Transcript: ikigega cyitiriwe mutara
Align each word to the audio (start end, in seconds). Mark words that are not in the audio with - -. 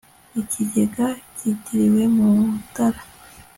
ikigega 0.41 1.07
cyitiriwe 1.37 2.03
mutara 2.15 3.01